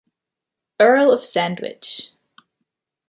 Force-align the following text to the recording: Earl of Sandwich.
Earl 0.79 1.11
of 1.11 1.23
Sandwich. 1.23 2.09